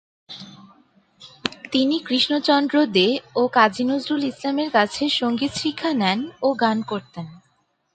তিনি 1.71 1.95
কৃষ্ণচন্দ্র 2.07 2.75
দে 2.95 3.07
ও 3.35 3.41
কাজী 3.57 3.83
নজরুল 3.83 4.21
ইসলামের 4.23 4.69
কাছে 4.71 5.03
সঙ্গীত 5.19 5.51
শিক্ষা 5.55 5.91
নেন 5.93 6.19
ও 6.41 6.47
গান 6.61 6.77
করতেন। 6.83 7.25